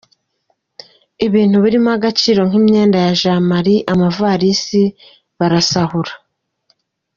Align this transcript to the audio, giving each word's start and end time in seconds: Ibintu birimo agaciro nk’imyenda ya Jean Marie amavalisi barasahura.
Ibintu 1.27 1.57
birimo 1.63 1.89
agaciro 1.97 2.41
nk’imyenda 2.49 2.97
ya 3.05 3.11
Jean 3.21 3.41
Marie 3.51 3.85
amavalisi 3.93 4.83
barasahura. 5.37 6.13